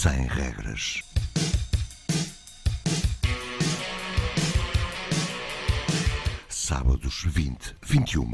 sem 0.00 0.26
regras. 0.28 1.02
Sábados 6.48 7.22
20, 7.26 7.76
21. 7.82 8.24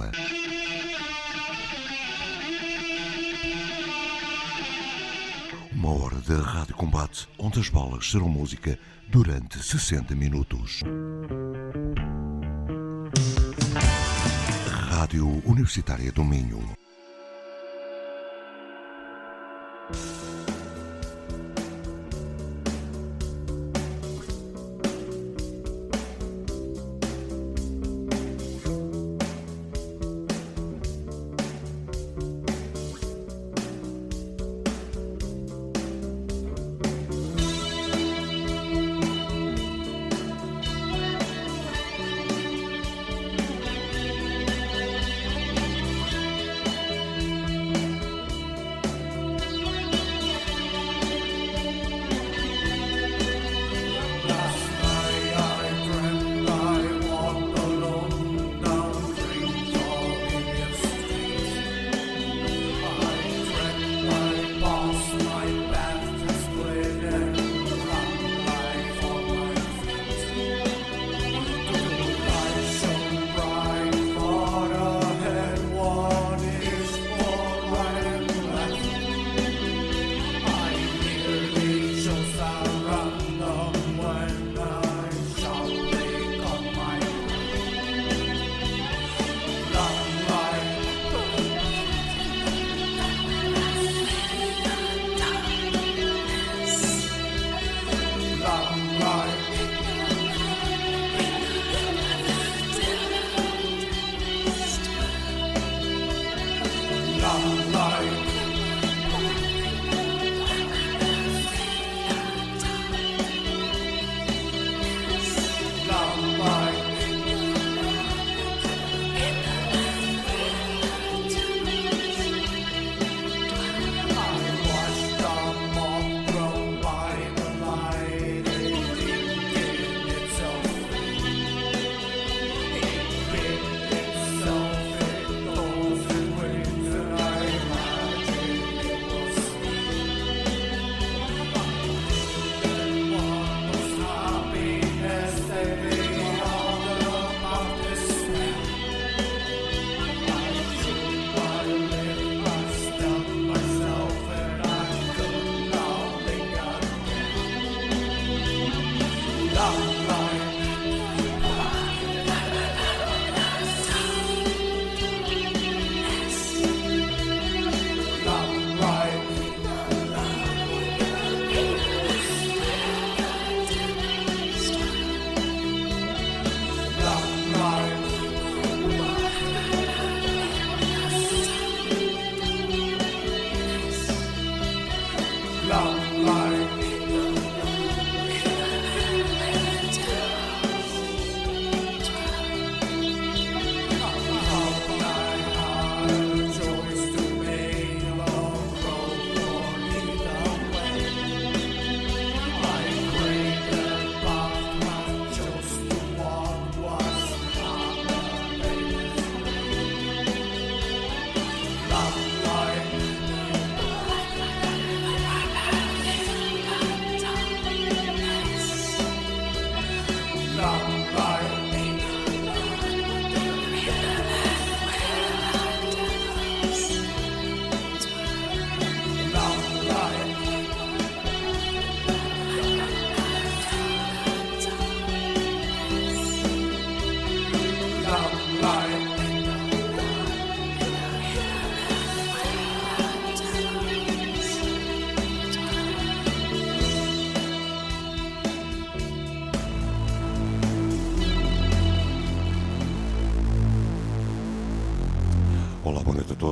Uma 5.73 5.91
hora 5.91 6.15
de 6.21 6.35
rádio 6.35 6.77
combate 6.77 7.29
onde 7.37 7.59
as 7.59 7.69
bolas 7.69 8.09
serão 8.09 8.29
música 8.29 8.79
durante 9.09 9.61
60 9.61 10.15
minutos. 10.15 10.85
Rádio 14.89 15.43
Universitária 15.45 16.13
do 16.13 16.23
Minho. 16.23 16.86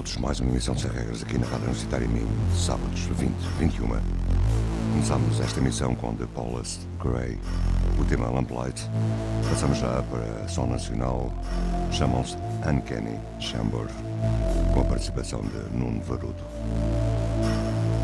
Todos, 0.05 0.17
mais 0.19 0.39
uma 0.39 0.51
emissão 0.51 0.77
sem 0.77 0.91
regras 0.91 1.23
aqui 1.23 1.39
na 1.39 1.47
Rádio 1.47 1.65
Universitária 1.65 2.07
Minho, 2.07 2.29
sábados 2.55 3.01
20, 3.01 3.33
21. 3.59 3.89
Começamos 4.93 5.41
esta 5.41 5.61
emissão 5.61 5.95
com 5.95 6.15
The 6.15 6.27
Paulus 6.35 6.81
Gray, 7.03 7.39
o 7.99 8.05
tema 8.05 8.29
Lamplight. 8.29 8.87
Passamos 9.49 9.79
já 9.79 10.03
para 10.03 10.45
a 10.45 10.49
som 10.49 10.67
nacional, 10.67 11.33
chamam-se 11.91 12.37
Uncanny 12.69 13.19
Chamber, 13.41 13.87
com 14.75 14.81
a 14.81 14.85
participação 14.85 15.41
de 15.41 15.77
Nuno 15.77 16.01
Varudo. 16.03 16.45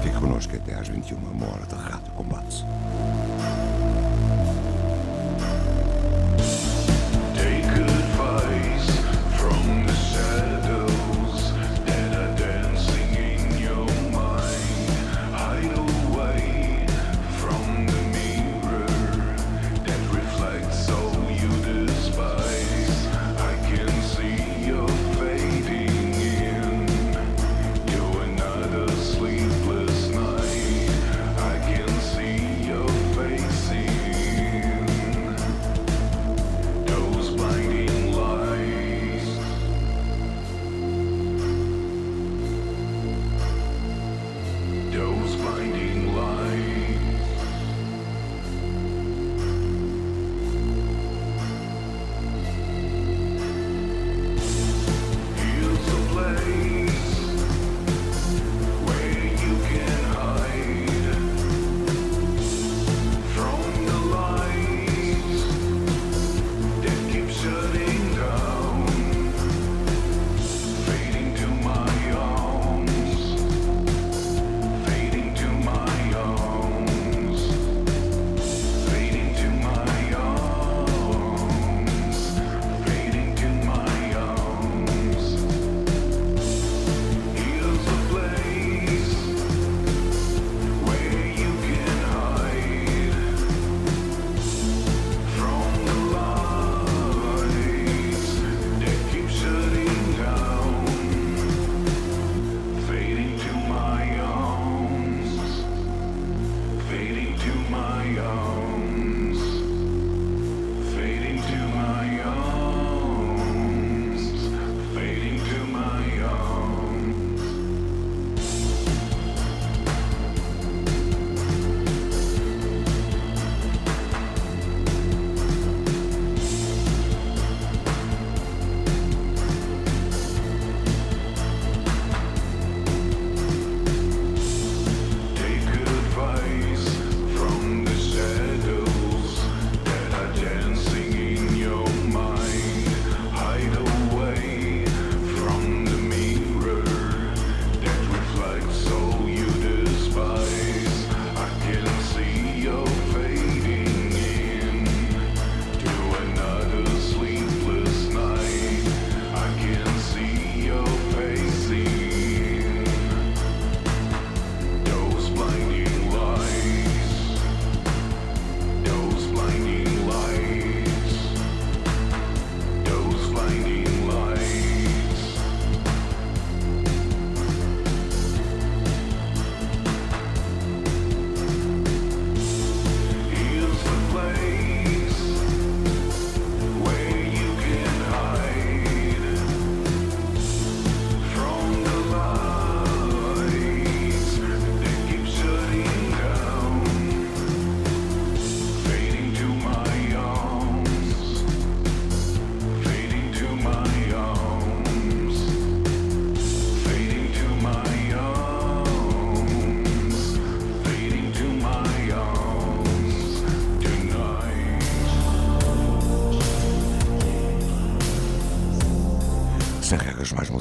Fique 0.02 0.16
connosco 0.16 0.56
até 0.56 0.74
às 0.74 0.88
21, 0.88 1.18
uma 1.18 1.46
hora 1.46 1.66
de 1.66 1.74
Rádio 1.74 2.12
Combate. 2.12 2.64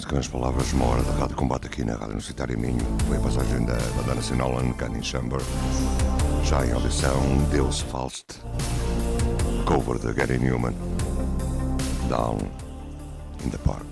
Música 0.10 0.16
nas 0.16 0.28
palavras, 0.28 0.74
uma 0.74 0.86
hora 0.86 1.04
de 1.04 1.12
rádio 1.12 1.36
combate 1.36 1.68
aqui 1.68 1.84
na 1.84 1.94
Rádio 1.94 2.08
Universitária 2.08 2.58
Minho. 2.58 2.86
Foi 3.08 3.18
a 3.18 3.20
passagem 3.20 3.66
da 3.66 3.78
banda 3.96 4.16
nacional 4.16 4.52
Uncanny 4.58 5.04
Chamber. 5.04 5.40
Já 6.44 6.66
em 6.66 6.72
audição, 6.72 7.20
Deus 7.52 7.82
Faust. 7.82 8.26
Cover 9.66 10.00
de 10.00 10.14
Gary 10.14 10.40
Newman. 10.40 10.74
Down 12.10 12.40
in 13.46 13.50
the 13.50 13.58
Park. 13.60 13.89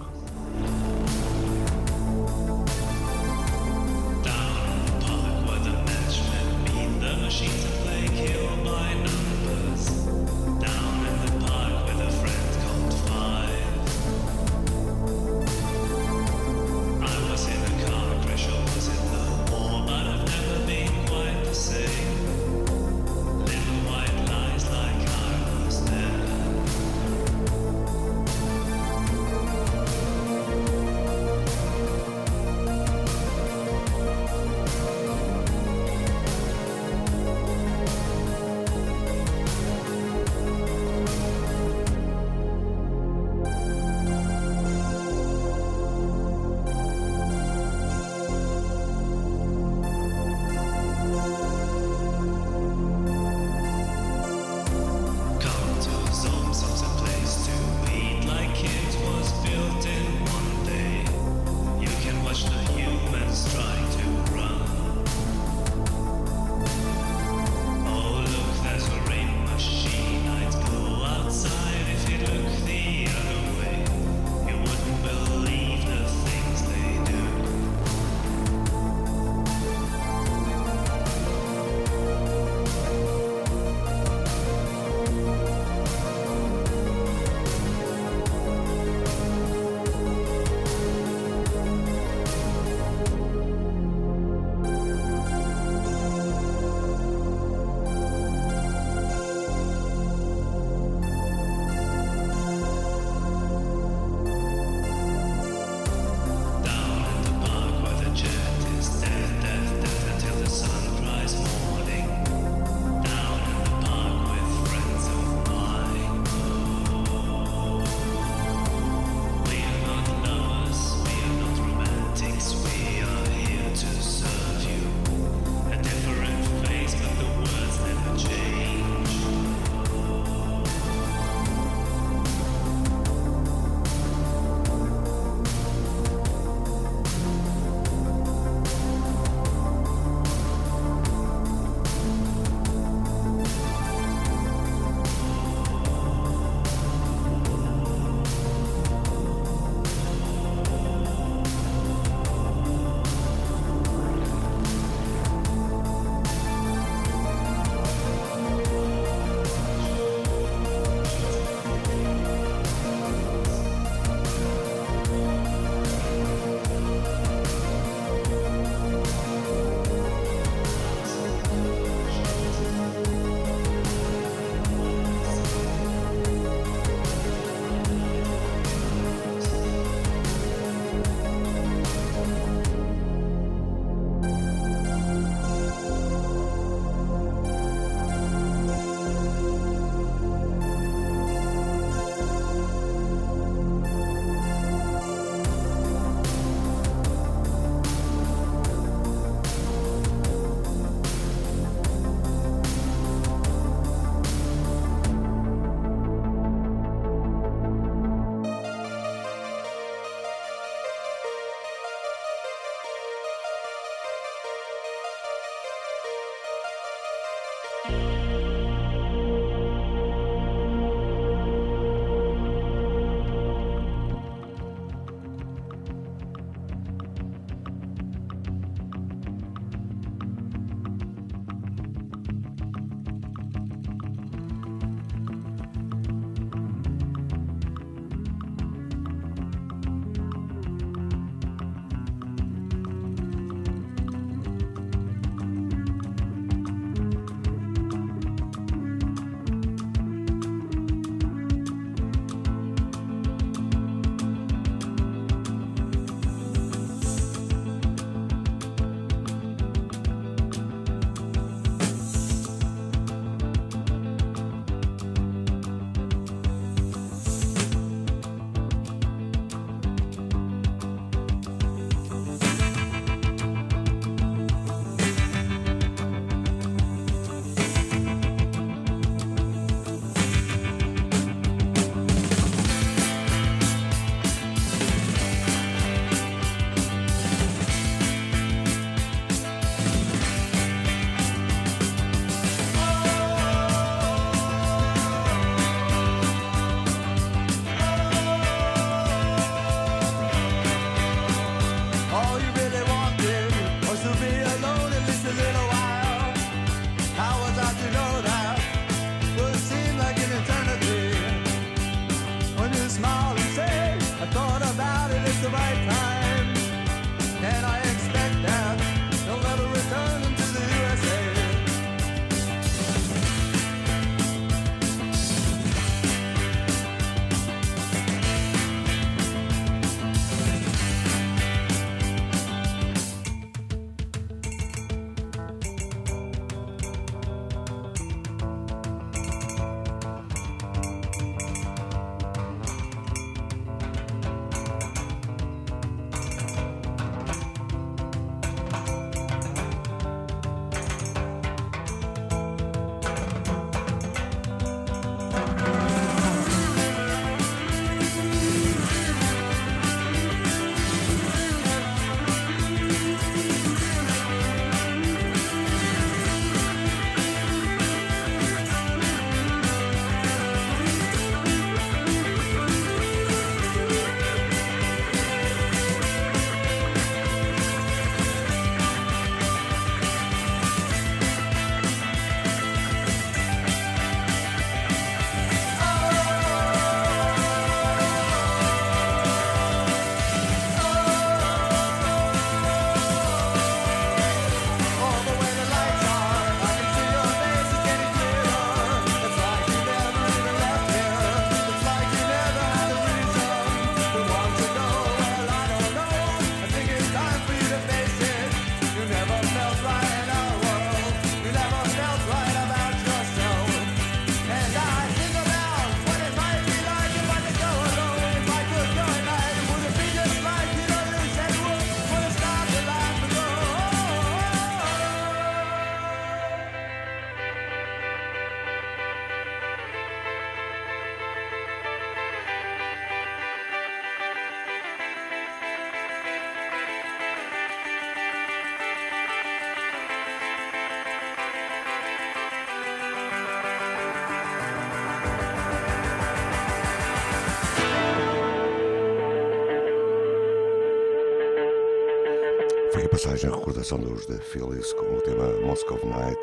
Passagem 453.17 453.49
a 453.49 453.55
recordação 453.55 453.97
dos 453.97 454.27
The 454.27 454.37
Phillies 454.37 454.93
com 454.93 455.05
o 455.15 455.21
tema 455.21 455.51
Moscow 455.65 455.99
Night. 456.05 456.39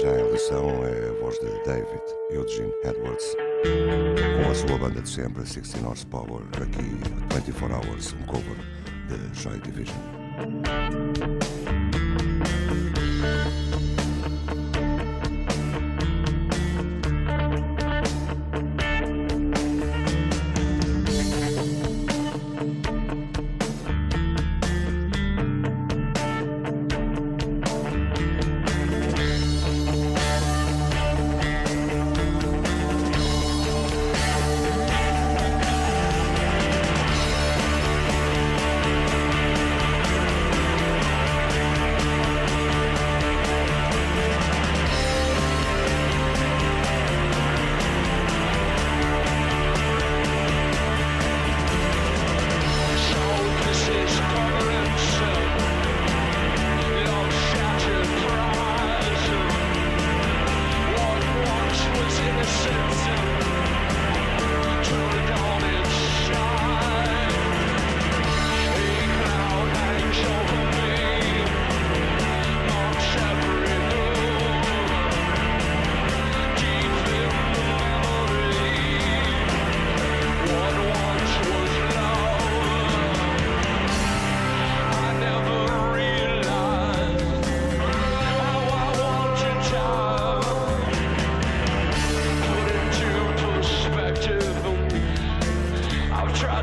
Já 0.00 0.12
a 0.12 0.20
edição 0.20 0.68
é 0.84 1.08
a 1.08 1.12
voz 1.20 1.36
de 1.40 1.48
David 1.64 2.00
Eugene 2.30 2.72
Edwards, 2.84 3.34
com 3.64 4.48
a 4.48 4.54
sua 4.54 4.78
banda 4.78 5.02
de 5.02 5.08
sempre, 5.08 5.42
16 5.42 5.82
Horsepower, 5.84 6.42
aqui 6.62 6.80
24 7.34 7.74
Hours, 7.74 8.12
um 8.12 8.24
cover 8.26 8.56
de 9.08 9.40
Joy 9.42 9.58
Division. 9.62 9.98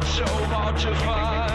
so 0.09 0.25
hard 0.25 0.75
to 0.77 0.95
find. 0.95 1.48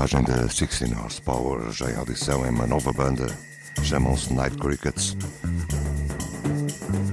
Passagem 0.00 0.24
de 0.24 0.32
16 0.32 0.92
Horsepower 0.92 1.70
já 1.72 1.90
em 1.90 1.96
audição 1.96 2.46
em 2.46 2.48
uma 2.48 2.66
nova 2.66 2.90
banda, 2.90 3.26
chamam-se 3.82 4.32
Night 4.32 4.56
Crickets. 4.56 5.14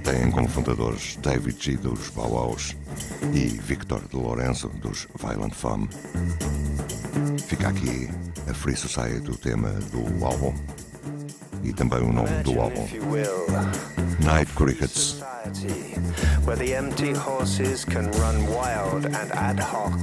Têm 0.06 0.32
como 0.32 0.48
fundadores 0.48 1.18
David 1.18 1.58
G. 1.62 1.76
dos 1.76 2.08
Bauhaus 2.12 2.78
e 3.34 3.48
Victor 3.48 4.08
de 4.08 4.16
Lorenzo 4.16 4.70
dos 4.82 5.06
Violent 5.20 5.54
Femme. 5.54 5.90
Fica 7.46 7.68
aqui 7.68 8.10
a 8.50 8.54
Free 8.54 8.78
Society, 8.78 9.32
o 9.32 9.38
tema 9.38 9.70
do 9.92 10.26
álbum 10.26 10.54
e 11.68 11.74
também 11.74 12.00
o 12.02 12.14
nome 12.14 12.30
do 12.44 12.62
álbum. 12.62 12.88
Night 14.24 14.52
Crickets. 14.56 15.22
Where 16.46 16.56
the 16.56 16.74
empty 16.74 17.14
horses 17.14 17.84
can 17.84 18.10
run 18.12 18.48
wild 18.48 19.06
and 19.06 19.32
ad 19.34 19.60
hoc 19.60 19.94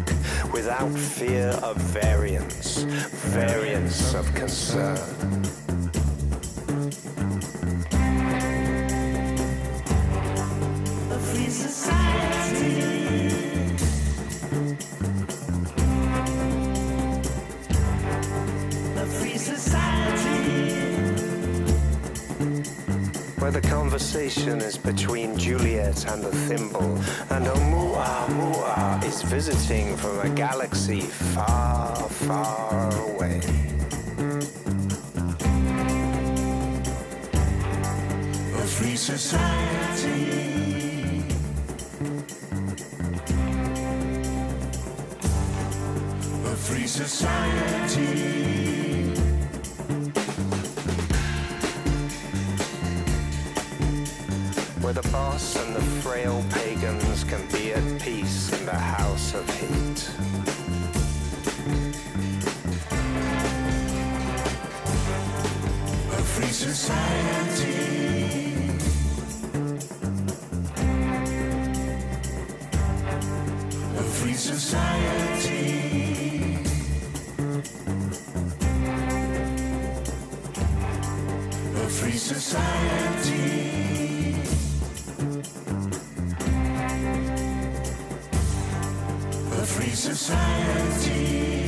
without 0.53 0.93
fear 0.93 1.49
of 1.63 1.77
variance, 1.79 2.85
variance 3.33 4.15
of 4.15 4.31
concern. 4.35 5.54
Between 24.85 25.37
Juliet 25.39 26.05
and 26.13 26.23
the 26.23 26.31
thimble, 26.31 26.97
and 27.31 27.47
Oumuamua 27.47 29.03
is 29.05 29.23
visiting 29.23 29.97
from 29.97 30.21
a 30.21 30.29
galaxy 30.29 31.01
far, 31.01 31.97
far 31.97 32.91
away. 33.09 33.41
A 38.53 38.67
free 38.77 38.97
society. 38.97 40.45
A 46.45 46.57
free 46.57 46.87
society. 46.87 48.44
The 54.95 55.09
boss 55.09 55.57
and 55.57 55.75
the 55.75 55.81
frail 55.81 56.45
pagans 56.51 57.25
can 57.25 57.45
be 57.49 57.73
at 57.73 58.01
peace 58.01 58.53
in 58.53 58.65
the 58.65 58.73
house 58.73 59.35
of 59.35 59.45
heat. 59.59 60.09
A 66.13 66.23
free 66.35 66.47
society. 66.47 67.75
A 73.99 74.03
free 74.03 74.35
society. 74.35 75.75
A 81.75 81.89
free 81.89 82.19
society. 82.19 83.34
Society. 89.67 91.64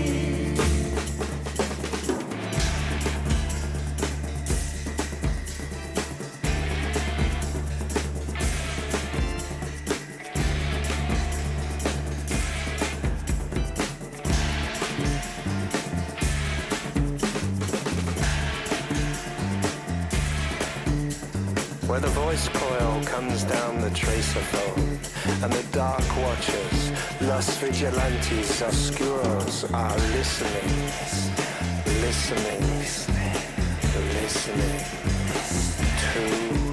Los 27.37 27.61
vigilantes 27.61 28.63
oscuros 28.63 29.67
are 29.75 30.01
listening, 30.17 30.89
listening, 32.01 32.63
listening 34.15 34.81
to 36.15 36.66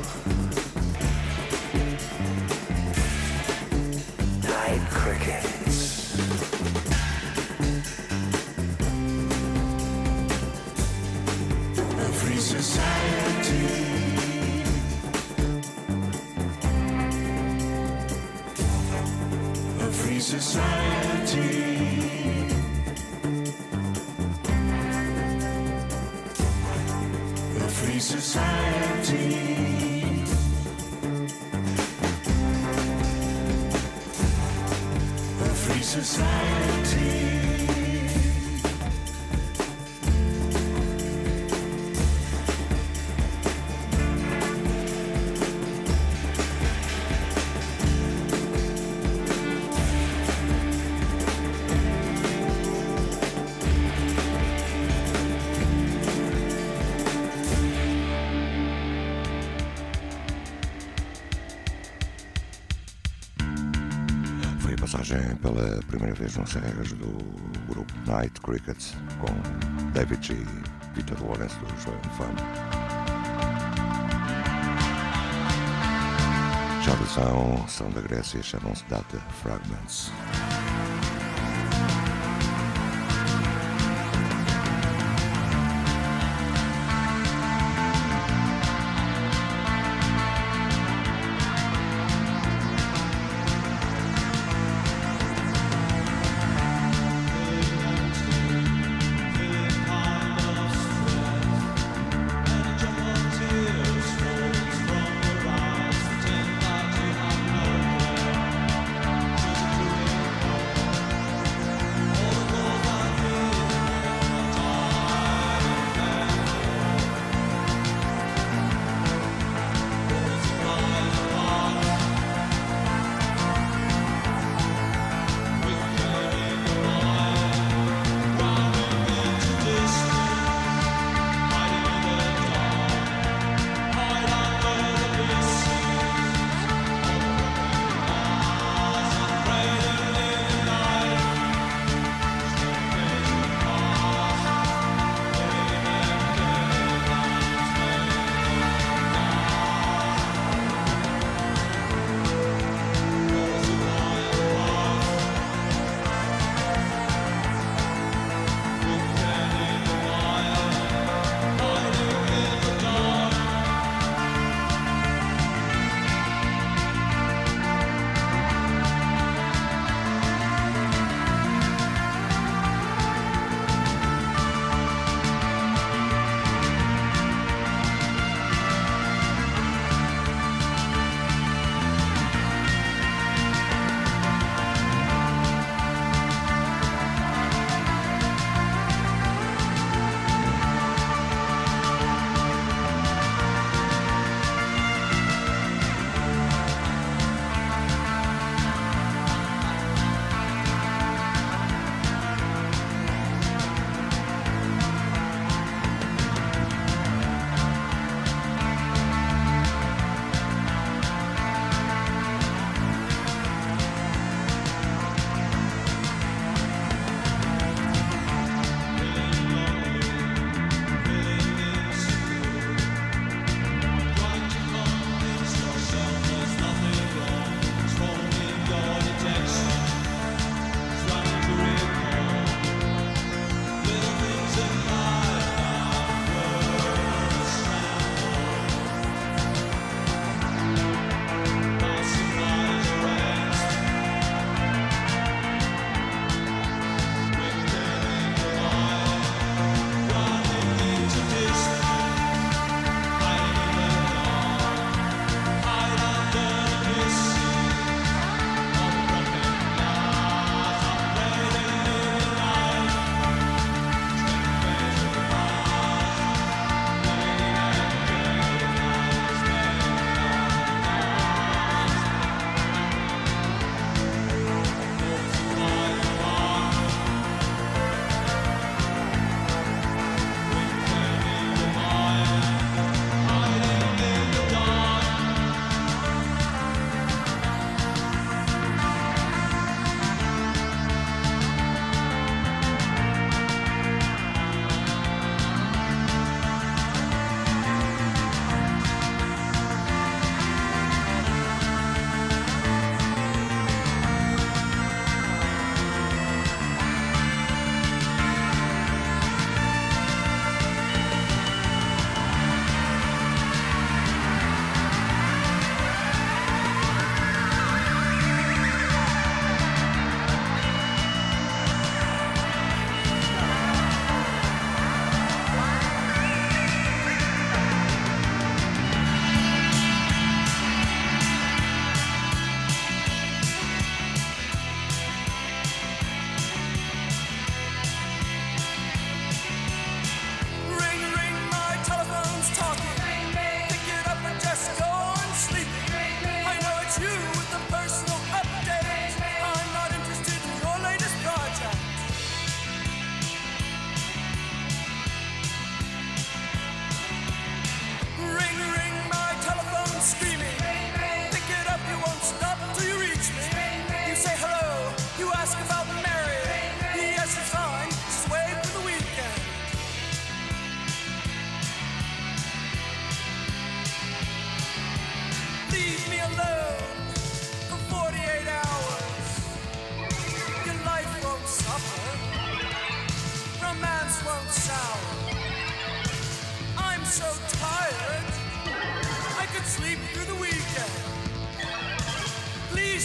pela 65.41 65.81
primeira 65.87 66.15
vez 66.15 66.37
nas 66.37 66.53
regras 66.53 66.93
do 66.93 67.07
grupo 67.67 67.93
Night 68.07 68.39
Crickets 68.39 68.95
com 69.19 69.91
David 69.91 70.25
G. 70.25 70.33
e 70.33 70.87
Peter 70.95 71.21
Lawrence 71.21 71.55
do 71.59 71.81
João 71.81 71.99
Fama. 72.17 72.33
Já 76.81 76.95
são, 77.07 77.67
são 77.67 77.89
da 77.91 78.01
Grécia, 78.01 78.41
chamam-se 78.41 78.85
Data 78.85 79.17
Fragments. 79.41 80.11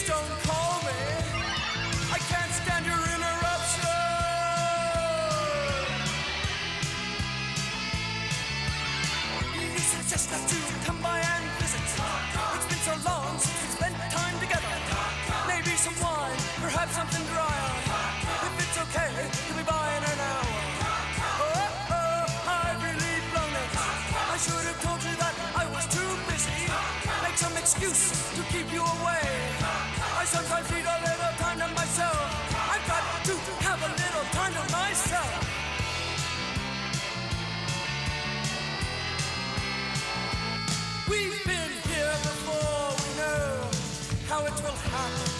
Don't 0.07 0.29
call 0.47 0.81
me. 0.87 0.99
I 2.13 2.19
can't 2.29 2.51
stand 2.51 2.85
your. 2.85 2.95
You 10.49 10.75
come 10.85 11.01
by 11.01 11.19
and 11.19 11.45
visit. 11.59 11.81
It's 12.55 12.67
been 12.67 12.83
so 12.83 12.95
long 13.09 13.37
since 13.39 13.59
we 13.61 13.67
spent 13.77 13.95
time 14.11 14.39
together. 14.39 14.75
Maybe 15.47 15.75
some 15.75 15.95
wine, 16.01 16.37
perhaps 16.61 16.95
something. 16.95 17.25
If 18.47 18.53
it's 18.63 18.77
okay, 18.83 19.11
in 19.15 20.03
an 20.11 20.19
hour. 20.29 20.59
Oh, 21.39 21.91
oh, 21.91 22.25
I 22.47 22.75
really. 22.83 23.15
I 24.33 24.37
should 24.37 24.65
have 24.69 24.81
told 24.81 25.01
you 25.03 25.15
that 25.23 25.35
I 25.55 25.65
was 25.73 25.85
too 25.87 26.11
busy. 26.31 26.71
Make 27.23 27.37
some 27.37 27.55
excuse 27.57 28.11
to 28.35 28.41
keep 28.53 28.71
you 28.71 28.81
away. 28.81 29.18
We've 41.09 41.43
been 41.45 41.71
here 41.87 42.15
before, 42.23 42.95
we 43.01 43.09
know 43.17 43.69
how 44.27 44.45
it 44.45 44.53
will 44.63 44.79
happen. 44.93 45.31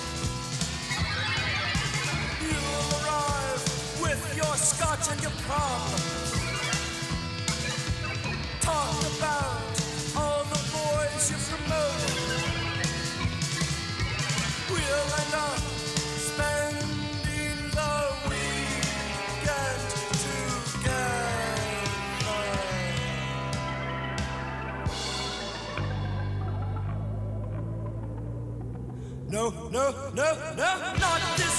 You'll 2.42 2.90
arrive 3.00 3.64
with 4.02 4.34
your 4.38 4.56
scotch 4.56 5.12
and 5.12 5.22
your. 5.22 5.32
Talk 8.62 8.96
about 9.18 9.82
all 10.18 10.44
the 10.46 10.62
boys 10.74 11.32
you. 11.32 11.38
We'll 14.70 15.14
end 15.22 15.34
up 15.36 15.69
no, 29.72 29.92
no, 30.16 30.34
no, 30.58 30.94
not 31.00 31.38
this. 31.38 31.59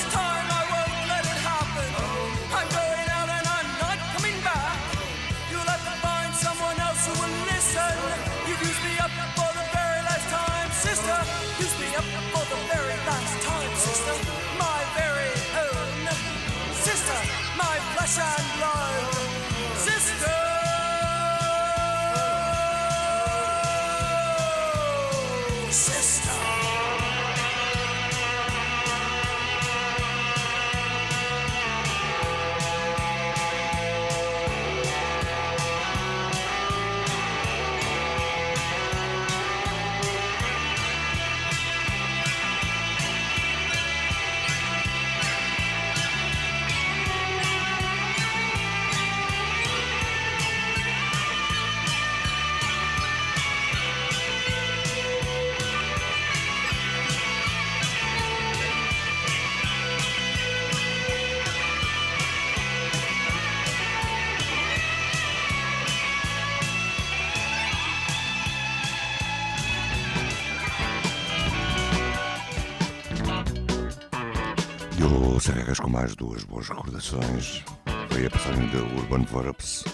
mais 75.90 76.14
duas 76.14 76.44
boas 76.44 76.68
recordações 76.68 77.64
foi 78.10 78.26
a 78.26 78.30
passagem 78.30 78.68
de 78.68 78.76
Urban 78.76 79.24
Verbs, 79.24 79.84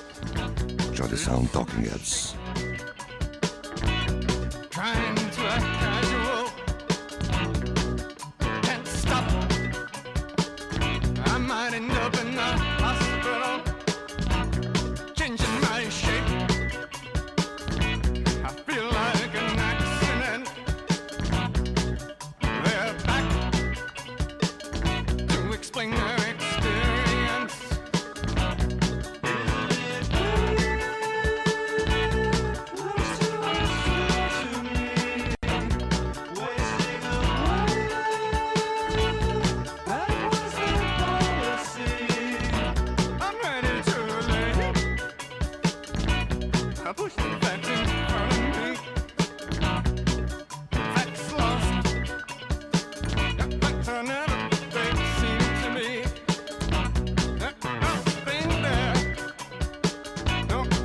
de 1.09 1.17
Sound 1.17 1.49
Talking 1.49 1.83
Heads. 1.83 2.36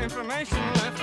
information 0.02 0.58
left 0.74 1.01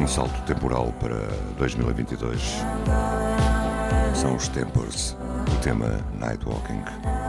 Um 0.00 0.06
salto 0.06 0.40
temporal 0.42 0.92
para 0.98 1.16
2022. 1.58 2.40
São 4.14 4.36
os 4.36 4.48
Tempers, 4.48 5.16
o 5.52 5.60
tema 5.62 6.00
Nightwalking. 6.18 6.82
a 6.84 7.21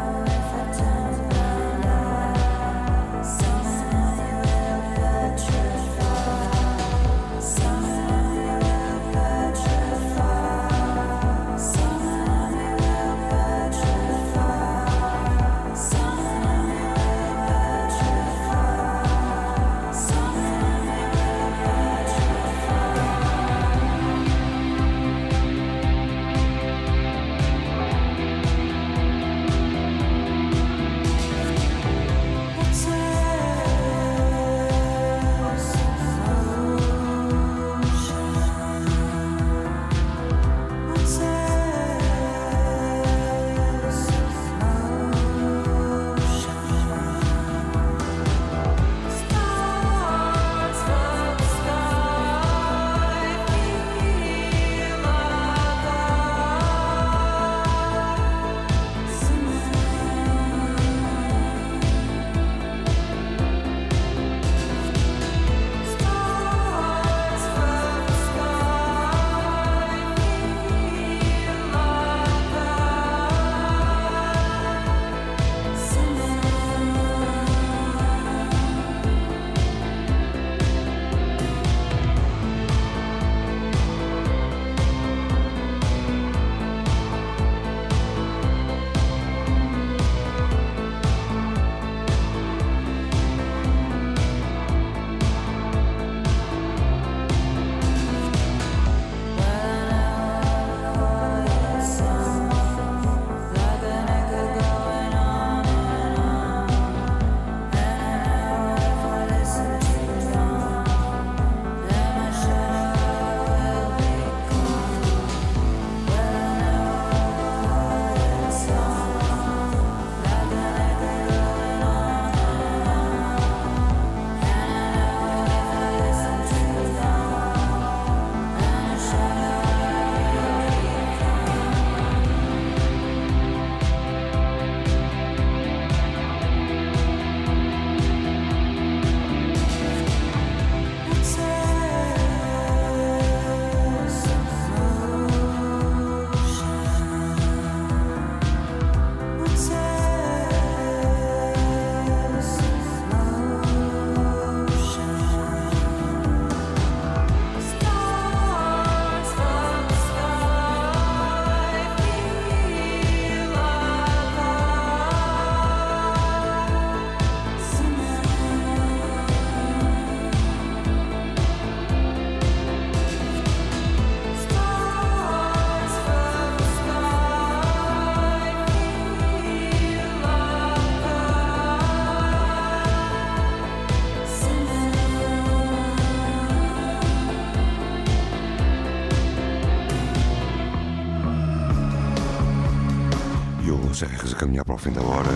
caminhar 194.43 194.65
para 194.65 194.75
o 194.75 194.77
fim 194.77 194.91
da 194.91 195.01
hora. 195.01 195.29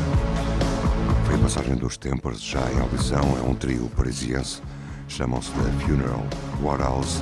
Foi 1.25 1.35
a 1.35 1.37
passagem 1.37 1.75
dos 1.75 1.95
Tempers, 1.95 2.41
já 2.41 2.59
em 2.73 2.79
audição, 2.81 3.21
é 3.37 3.41
um 3.41 3.55
trio 3.55 3.89
parisiense, 3.95 4.61
chamam-se 5.07 5.49
The 5.51 5.85
Funeral 5.85 6.25
Warehouse. 6.61 7.21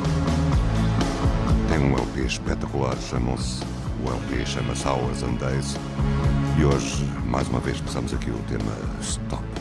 Tem 1.69 1.77
um 1.77 1.95
LP 1.95 2.21
espetacular, 2.21 2.97
chamam-se, 2.97 3.63
o 4.03 4.09
LP 4.09 4.47
chama-se 4.47 4.87
Hours 4.87 5.21
and 5.21 5.35
Days. 5.35 5.75
E 6.59 6.65
hoje, 6.65 7.05
mais 7.27 7.47
uma 7.49 7.59
vez, 7.59 7.79
passamos 7.79 8.11
aqui 8.15 8.31
o 8.31 8.39
tema 8.49 8.71
Stop. 8.99 9.54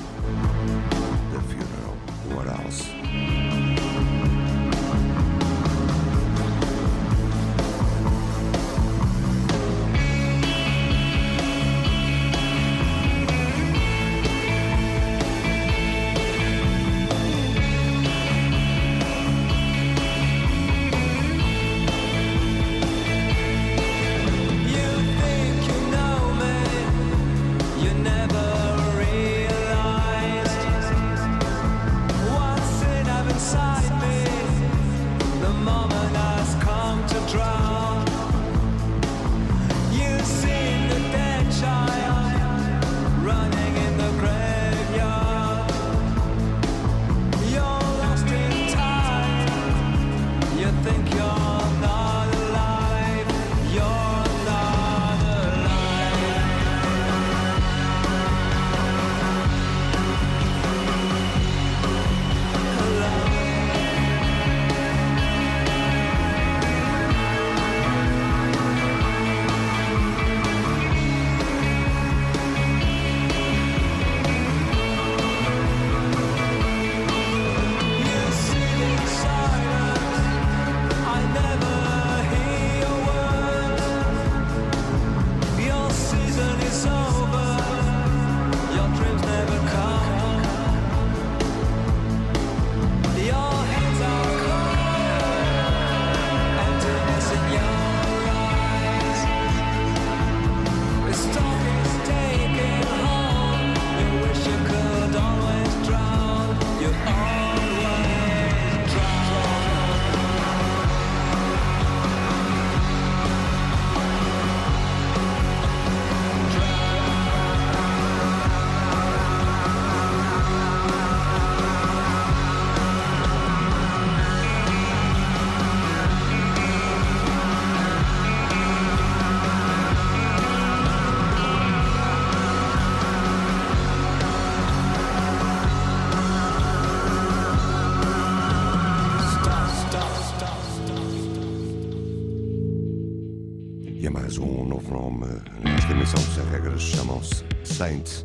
regras 146.54 146.82
chamam-se 146.82 147.44
Saint 147.64 148.24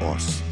Horse. 0.00 0.47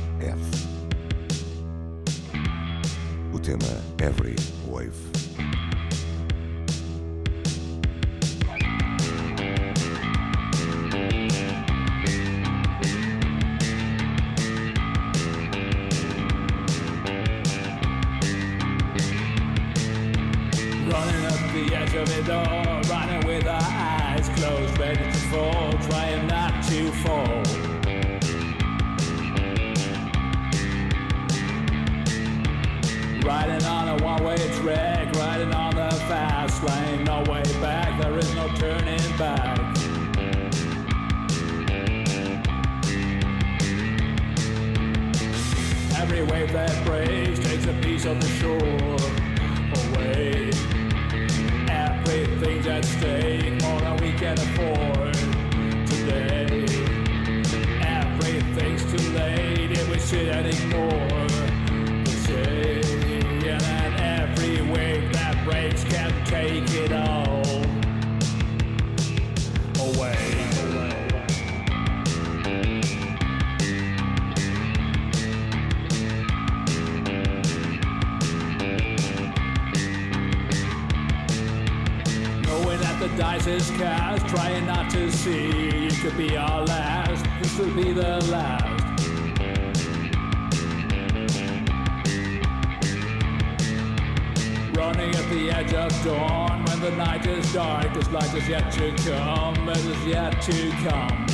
the 95.31 95.51
edge 95.51 95.73
of 95.73 96.05
dawn 96.05 96.65
when 96.67 96.81
the 96.81 96.91
night 96.93 97.27
is 97.27 97.53
dark. 97.53 97.97
as 97.97 98.09
light 98.11 98.33
is 98.35 98.49
yet 98.49 98.73
to 98.73 98.93
come, 99.09 99.69
it 99.69 99.77
is 99.79 100.07
yet 100.07 100.41
to 100.43 100.71
come. 100.89 101.27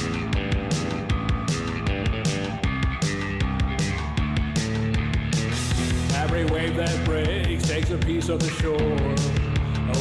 Every 6.14 6.46
wave 6.46 6.76
that 6.76 7.04
breaks 7.04 7.68
takes 7.68 7.90
a 7.90 7.98
piece 7.98 8.30
of 8.30 8.40
the 8.40 8.48
shore 8.50 8.76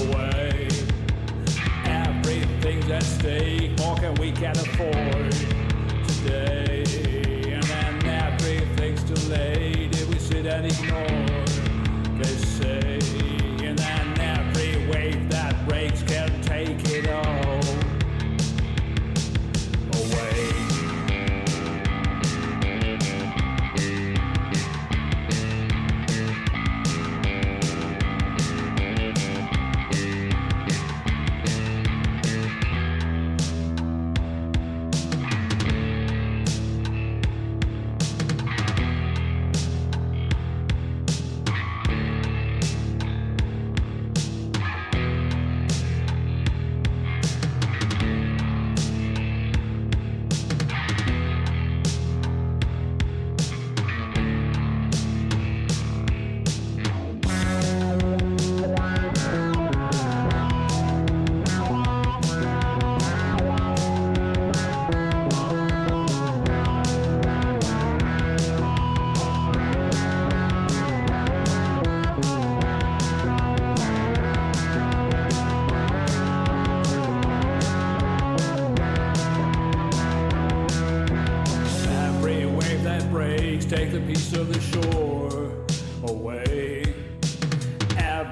away. 0.05 0.69
Everything's 1.85 2.89
at 2.89 3.03
stake, 3.03 3.77
more 3.79 3.95
can 3.97 4.15
we 4.15 4.31
can 4.31 4.55
afford 4.57 5.31
today. 6.07 6.83
And 7.53 7.63
then 7.63 8.05
everything's 8.05 9.03
too 9.03 9.29
late 9.29 9.93
if 9.93 10.07
we 10.07 10.19
sit 10.19 10.45
and 10.45 10.65
ignore, 10.65 12.17
they 12.17 12.35
say 12.37 13.30
wave 14.91 15.29
that 15.29 15.55
breaks 15.67 16.03
can 16.03 16.29
take 16.41 16.77
it. 16.91 17.00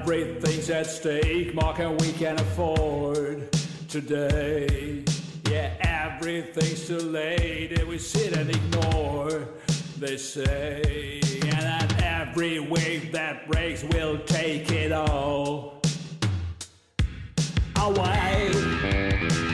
Everything's 0.00 0.70
at 0.70 0.86
stake, 0.86 1.54
more 1.54 1.74
than 1.74 1.94
we 1.98 2.10
can 2.12 2.40
afford 2.40 3.52
today. 3.86 5.04
Yeah, 5.50 5.74
everything's 5.80 6.86
too 6.86 6.98
late, 6.98 7.78
and 7.78 7.86
we 7.86 7.98
sit 7.98 8.34
and 8.34 8.48
ignore, 8.48 9.46
they 9.98 10.16
say. 10.16 11.20
And 11.42 11.52
that 11.52 12.02
every 12.02 12.60
wave 12.60 13.12
that 13.12 13.46
breaks 13.46 13.84
will 13.84 14.18
take 14.20 14.70
it 14.72 14.90
all 14.90 15.82
away. 17.76 19.49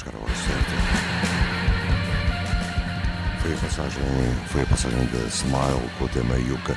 Chegar 0.00 0.16
ao 0.16 0.22
hora 0.22 0.34
certa. 0.34 0.70
Foi 3.42 3.52
a 3.52 3.56
passagem, 3.56 4.02
foi 4.46 4.62
a 4.62 4.66
passagem 4.66 5.06
da 5.06 5.18
Smile 5.28 5.90
com 5.98 6.04
o 6.04 6.08
tema 6.08 6.36
Yuka. 6.36 6.76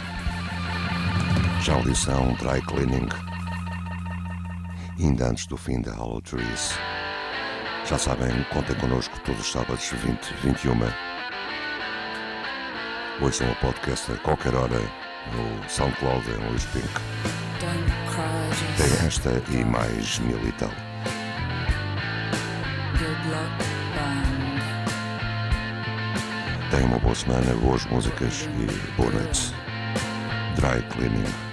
Já 1.62 1.74
a 1.74 1.76
audição 1.78 2.34
Dry 2.34 2.62
Cleaning. 2.62 3.08
Ainda 5.00 5.30
antes 5.30 5.46
do 5.48 5.56
fim 5.56 5.82
da 5.82 5.94
Hollow 5.94 6.22
Trees. 6.22 6.78
Já 7.86 7.98
sabem, 7.98 8.44
contem 8.52 8.76
connosco 8.76 9.18
todos 9.22 9.42
os 9.42 9.52
sábados 9.52 9.90
20, 9.90 10.34
21. 10.44 10.74
Ouçam 13.22 13.50
o 13.50 13.56
podcast 13.56 14.12
a 14.12 14.18
qualquer 14.18 14.54
hora 14.56 14.80
no 15.32 15.70
SoundCloud 15.70 16.30
em 16.30 16.50
Luís 16.50 16.66
Pink. 16.66 16.88
Tem 18.78 19.08
esta 19.08 19.42
e 19.50 19.64
mais 19.64 20.20
mil 20.20 20.46
e 20.46 20.52
tal. 20.54 20.93
dajemo 26.74 27.00
pa 27.04 27.10
osnovne 27.10 27.54
vož 27.62 27.86
muzike 27.92 28.26
i 28.26 28.66
bonec, 28.98 29.54
dry 30.58 30.82
cleaning. 30.94 31.53